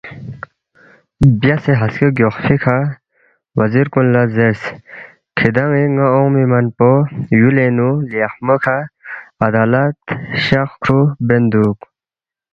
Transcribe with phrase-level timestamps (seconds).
[1.41, 2.77] بیاسے ہسکے گیوخسپی کھہ
[3.59, 4.61] وزیر کُن لہ زیرس،
[5.37, 6.91] کِھدان٘ی ن٘ا اون٘ے منپو
[7.37, 8.77] یُولِنگ نُو لیخموے کھہ
[9.47, 9.97] عدالت،
[10.43, 11.79] شخ کھرُو بین دُوک